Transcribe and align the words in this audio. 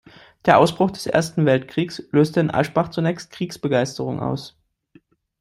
Der 0.47 0.57
Ausbruch 0.57 0.89
des 0.89 1.05
Ersten 1.05 1.45
Weltkrieges 1.45 2.07
löste 2.11 2.39
in 2.39 2.49
Aschach 2.51 2.89
zunächst 2.89 3.29
Kriegsbegeisterung 3.29 4.19
aus. 4.19 4.57